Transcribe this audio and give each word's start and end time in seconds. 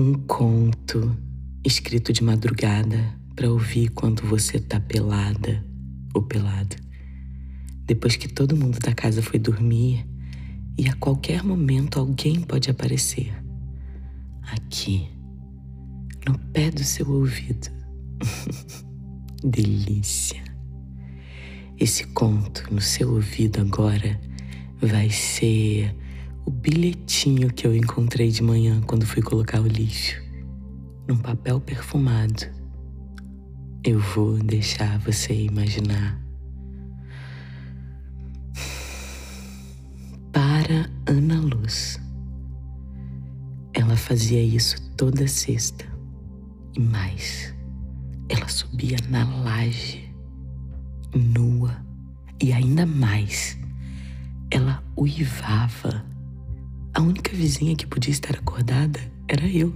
Um 0.00 0.14
conto 0.14 1.14
escrito 1.62 2.10
de 2.10 2.24
madrugada 2.24 3.14
para 3.36 3.50
ouvir 3.50 3.90
quando 3.90 4.22
você 4.22 4.58
tá 4.58 4.80
pelada 4.80 5.62
ou 6.14 6.22
pelado. 6.22 6.74
Depois 7.84 8.16
que 8.16 8.26
todo 8.26 8.56
mundo 8.56 8.78
da 8.78 8.94
casa 8.94 9.20
foi 9.20 9.38
dormir 9.38 10.06
e 10.78 10.88
a 10.88 10.94
qualquer 10.94 11.44
momento 11.44 12.00
alguém 12.00 12.40
pode 12.40 12.70
aparecer. 12.70 13.30
Aqui, 14.50 15.06
no 16.26 16.38
pé 16.50 16.70
do 16.70 16.82
seu 16.82 17.06
ouvido. 17.06 17.68
Delícia. 19.44 20.42
Esse 21.78 22.06
conto 22.06 22.72
no 22.72 22.80
seu 22.80 23.12
ouvido 23.12 23.60
agora 23.60 24.18
vai 24.80 25.10
ser 25.10 25.94
o 26.50 26.52
bilhetinho 26.52 27.48
que 27.52 27.64
eu 27.64 27.76
encontrei 27.76 28.28
de 28.28 28.42
manhã 28.42 28.80
quando 28.80 29.06
fui 29.06 29.22
colocar 29.22 29.60
o 29.60 29.68
lixo 29.68 30.20
num 31.06 31.16
papel 31.16 31.60
perfumado. 31.60 32.44
Eu 33.84 34.00
vou 34.00 34.36
deixar 34.36 34.98
você 34.98 35.32
imaginar. 35.32 36.20
Para 40.32 40.90
Ana 41.06 41.40
Luz. 41.40 42.00
Ela 43.72 43.96
fazia 43.96 44.42
isso 44.42 44.90
toda 44.96 45.28
sexta. 45.28 45.84
E 46.76 46.80
mais, 46.80 47.54
ela 48.28 48.48
subia 48.48 48.96
na 49.08 49.24
laje, 49.44 50.12
nua, 51.14 51.76
e 52.42 52.52
ainda 52.52 52.84
mais, 52.84 53.56
ela 54.50 54.82
uivava 54.96 56.09
a 57.00 57.02
única 57.02 57.34
vizinha 57.34 57.74
que 57.74 57.86
podia 57.86 58.12
estar 58.12 58.36
acordada 58.36 59.00
era 59.26 59.46
eu. 59.46 59.74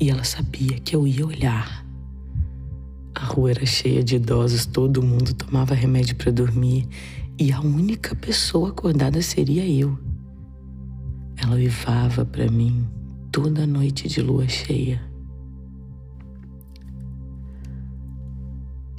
E 0.00 0.10
ela 0.10 0.24
sabia 0.24 0.80
que 0.80 0.96
eu 0.96 1.06
ia 1.06 1.24
olhar. 1.24 1.86
A 3.14 3.26
rua 3.26 3.52
era 3.52 3.64
cheia 3.64 4.02
de 4.02 4.16
idosos, 4.16 4.66
todo 4.66 5.04
mundo 5.04 5.32
tomava 5.34 5.72
remédio 5.72 6.16
para 6.16 6.32
dormir 6.32 6.88
e 7.38 7.52
a 7.52 7.60
única 7.60 8.14
pessoa 8.16 8.70
acordada 8.70 9.22
seria 9.22 9.64
eu. 9.64 9.96
Ela 11.36 11.54
uivava 11.54 12.24
para 12.24 12.50
mim 12.50 12.88
toda 13.30 13.64
noite 13.64 14.08
de 14.08 14.20
lua 14.20 14.48
cheia. 14.48 15.00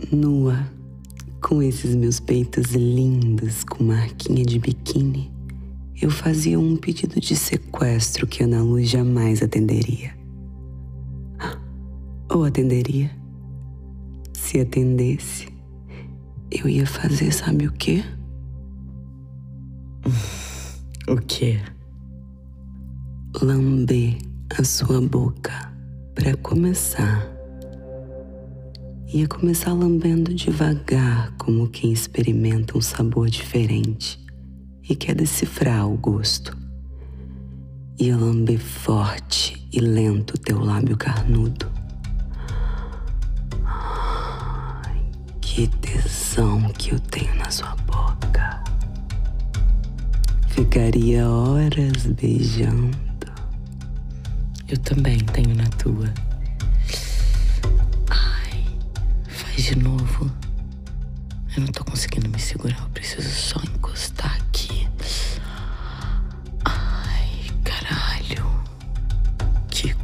Nua, 0.10 0.66
com 1.42 1.62
esses 1.62 1.94
meus 1.94 2.22
peitos 2.22 2.72
lindos 2.72 3.66
com 3.66 3.84
marquinha 3.84 4.46
de 4.46 4.58
biquíni 4.60 5.31
eu 6.02 6.10
fazia 6.10 6.60
um 6.60 6.76
pedido 6.76 7.22
de 7.22 7.36
sequestro 7.36 8.26
que 8.26 8.44
Ana 8.44 8.64
Luz 8.64 8.90
jamais 8.90 9.44
atenderia. 9.44 10.12
Ou 12.28 12.44
atenderia? 12.44 13.12
Se 14.34 14.60
atendesse, 14.60 15.48
eu 16.50 16.68
ia 16.68 16.88
fazer 16.88 17.32
sabe 17.32 17.68
o 17.68 17.72
quê? 17.72 18.04
O 21.08 21.18
quê? 21.28 21.60
Lamber 23.40 24.18
a 24.58 24.64
sua 24.64 25.00
boca 25.00 25.72
para 26.16 26.36
começar. 26.38 27.30
Ia 29.14 29.28
começar 29.28 29.74
lambendo 29.74 30.34
devagar, 30.34 31.32
como 31.38 31.70
quem 31.70 31.92
experimenta 31.92 32.76
um 32.76 32.82
sabor 32.82 33.30
diferente 33.30 34.21
e 34.88 34.96
quer 34.96 35.16
decifrar 35.16 35.88
o 35.88 35.98
gosto. 35.98 36.58
E 38.00 38.12
lamber 38.12 38.60
forte 38.60 39.68
e 39.72 39.80
lento 39.80 40.38
teu 40.38 40.60
lábio 40.60 40.98
carnudo. 40.98 41.72
Ai, 43.64 45.02
que 45.40 45.68
tesão 45.68 46.70
que 46.74 46.94
eu 46.94 47.00
tenho 47.00 47.34
na 47.36 47.50
sua 47.52 47.76
boca. 47.76 48.64
Ficaria 50.48 51.28
horas 51.28 52.08
beijando. 52.08 53.00
Eu 54.68 54.78
também 54.78 55.20
tenho 55.20 55.56
na 55.56 55.68
tua. 55.68 56.12
Ai, 58.10 58.66
faz 59.28 59.64
de 59.64 59.76
novo. 59.76 60.32
Eu 61.56 61.64
não 61.64 61.68
tô 61.68 61.84
conseguindo 61.84 62.30
me 62.30 62.40
segurar, 62.40 62.80
eu 62.82 62.90
preciso 62.90 63.30
só 63.30 63.60
encostar 63.64 64.21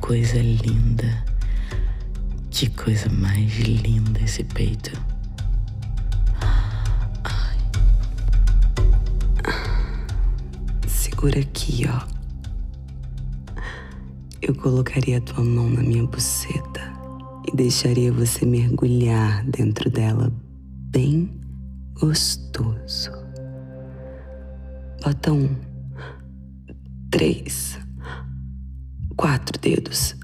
coisa 0.08 0.38
linda. 0.38 1.26
Que 2.50 2.70
coisa 2.70 3.10
mais 3.10 3.58
linda 3.58 4.22
esse 4.22 4.42
peito. 4.42 4.94
Ai. 7.26 7.58
Segura 10.88 11.42
aqui, 11.42 11.84
ó. 11.90 12.08
Eu 14.42 14.56
colocaria 14.56 15.18
a 15.18 15.22
tua 15.22 15.44
mão 15.44 15.70
na 15.70 15.82
minha 15.82 16.08
buceta 16.08 16.82
e 17.52 17.54
deixaria 17.54 18.10
você 18.10 18.46
mergulhar 18.46 19.44
dentro 19.44 19.90
dela 19.90 20.32
bem 20.90 21.30
gostoso. 21.96 23.12
Bota 25.04 25.34
um, 25.34 25.54
três, 27.12 27.78
quatro 29.18 29.60
dedos. 29.60 30.16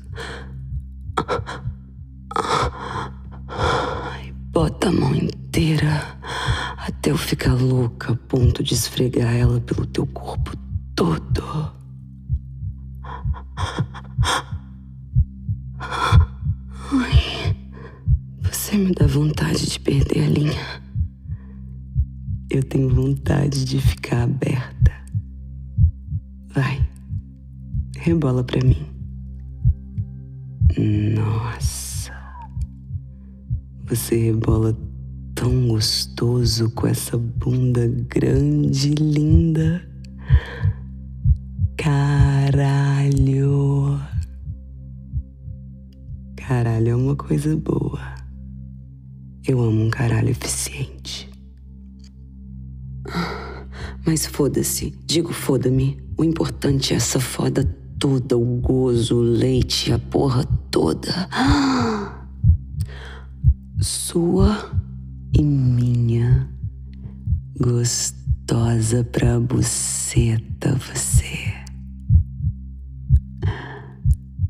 Bota 4.51 4.89
a 4.89 4.91
mão 4.91 5.15
inteira 5.15 6.17
até 6.77 7.11
eu 7.11 7.17
ficar 7.17 7.55
louca 7.55 8.13
a 8.13 8.15
ponto 8.15 8.63
de 8.63 8.75
esfregar 8.75 9.33
ela 9.33 9.59
pelo 9.59 9.85
teu 9.87 10.05
corpo 10.05 10.55
todo. 10.95 11.43
Ai, 16.91 17.55
você 18.41 18.77
me 18.77 18.93
dá 18.93 19.07
vontade 19.07 19.67
de 19.67 19.79
perder 19.79 20.23
a 20.23 20.29
linha. 20.29 20.83
Eu 22.49 22.61
tenho 22.63 22.87
vontade 22.89 23.65
de 23.65 23.79
ficar 23.79 24.23
aberta. 24.23 24.91
Vai, 26.53 26.87
rebola 28.03 28.43
pra 28.43 28.59
mim. 28.59 28.85
Nossa, 31.15 32.11
você 33.85 34.25
rebola 34.25 34.77
tão 35.33 35.69
gostoso 35.69 36.69
com 36.71 36.85
essa 36.85 37.17
bunda 37.17 37.87
grande 38.09 38.89
e 38.89 38.95
linda. 38.95 39.81
Caralho. 41.77 42.81
Caralho 46.35 46.89
é 46.89 46.95
uma 46.95 47.15
coisa 47.15 47.55
boa. 47.55 48.01
Eu 49.47 49.61
amo 49.61 49.85
um 49.85 49.89
caralho 49.89 50.29
eficiente. 50.29 51.29
Mas 54.05 54.25
foda-se, 54.25 54.93
digo 55.05 55.31
foda-me. 55.31 56.03
O 56.17 56.25
importante 56.25 56.93
é 56.93 56.97
essa 56.97 57.17
foda 57.21 57.63
toda, 58.03 58.37
o 58.37 58.59
gozo, 58.59 59.15
o 59.15 59.21
leite, 59.21 59.93
a 59.93 59.97
porra 59.97 60.43
toda. 60.69 61.29
Sua 63.79 64.69
e 65.33 65.41
minha, 65.41 66.49
gostosa 67.57 69.05
pra 69.05 69.39
buceta 69.39 70.75
você. 70.75 71.53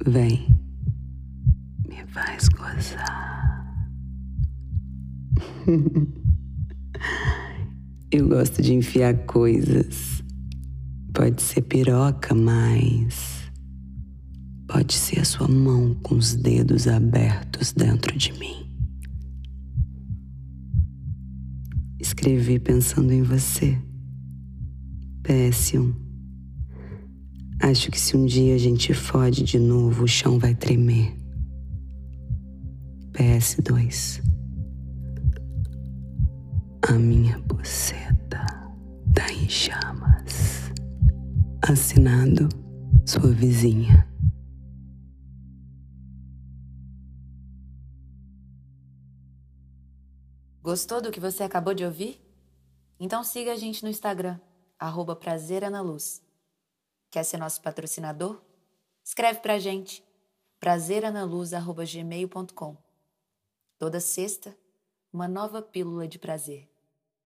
Vem, 0.07 0.48
me 1.88 2.04
faz 2.07 2.48
gozar. 2.48 3.88
Eu 8.12 8.27
gosto 8.30 8.63
de 8.63 8.74
enfiar 8.74 9.13
coisas. 9.27 10.24
Pode 11.13 11.39
ser 11.39 11.62
piroca, 11.62 12.33
mas. 12.33 13.43
Pode 14.74 14.96
ser 14.96 15.20
a 15.20 15.24
sua 15.24 15.48
mão 15.48 15.94
com 16.02 16.16
os 16.16 16.34
dedos 16.34 16.88
abertos 16.88 17.74
dentro 17.74 18.18
de 18.18 18.34
mim. 18.34 18.66
Escrevi 22.00 22.58
pensando 22.58 23.12
em 23.12 23.22
você. 23.22 23.78
PS1. 25.22 25.94
Acho 27.62 27.92
que 27.92 28.00
se 28.00 28.18
um 28.18 28.25
dia 28.25 28.56
a 28.56 28.58
gente 28.58 28.96
fode 28.96 29.44
de 29.44 29.60
novo, 29.60 30.06
o 30.06 30.08
chão 30.08 30.40
vai 30.40 30.56
tremer. 30.56 31.16
PS2. 33.12 34.24
A 36.81 36.94
minha 36.94 37.38
buceta 37.42 38.44
tá 39.14 39.31
em 39.31 39.48
chamas. 39.48 40.72
Assinado 41.62 42.50
sua 43.06 43.31
vizinha. 43.31 44.12
Gostou 50.63 51.00
do 51.01 51.12
que 51.12 51.19
você 51.19 51.44
acabou 51.44 51.74
de 51.74 51.83
ouvir? 51.83 52.21
Então 52.98 53.21
siga 53.21 53.51
a 53.51 53.57
gente 53.57 53.83
no 53.83 53.89
Instagram, 53.89 54.39
arroba 54.80 55.19
Luz. 55.83 56.21
Quer 57.12 57.25
ser 57.25 57.36
nosso 57.36 57.62
patrocinador? 57.62 58.42
Escreve 59.04 59.42
pra 59.42 59.60
gente, 59.60 60.01
prazeranaluz.gmail.com. 60.62 62.77
Toda 63.77 64.00
sexta, 64.00 64.57
uma 65.12 65.27
nova 65.27 65.62
pílula 65.62 66.07
de 66.07 66.18
prazer. 66.18 66.73